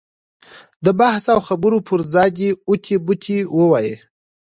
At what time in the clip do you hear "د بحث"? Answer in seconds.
0.85-1.23